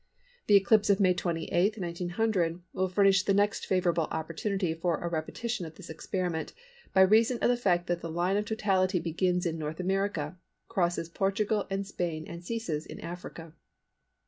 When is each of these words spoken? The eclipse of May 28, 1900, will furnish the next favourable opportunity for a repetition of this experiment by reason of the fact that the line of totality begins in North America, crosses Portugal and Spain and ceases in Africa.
The 0.47 0.55
eclipse 0.55 0.89
of 0.89 0.99
May 0.99 1.13
28, 1.13 1.77
1900, 1.77 2.59
will 2.73 2.89
furnish 2.89 3.21
the 3.21 3.35
next 3.35 3.67
favourable 3.67 4.07
opportunity 4.09 4.73
for 4.73 4.97
a 4.97 5.07
repetition 5.07 5.63
of 5.63 5.75
this 5.75 5.91
experiment 5.91 6.53
by 6.91 7.01
reason 7.01 7.37
of 7.37 7.49
the 7.49 7.55
fact 7.55 7.85
that 7.85 8.01
the 8.01 8.09
line 8.09 8.35
of 8.35 8.45
totality 8.45 8.97
begins 8.99 9.45
in 9.45 9.59
North 9.59 9.79
America, 9.79 10.39
crosses 10.67 11.07
Portugal 11.07 11.67
and 11.69 11.85
Spain 11.85 12.25
and 12.27 12.43
ceases 12.43 12.87
in 12.87 12.99
Africa. 12.99 13.53